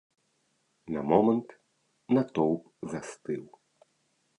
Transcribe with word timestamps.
На 0.95 1.01
момант 1.11 1.47
натоўп 2.17 2.63
застыў. 2.95 3.43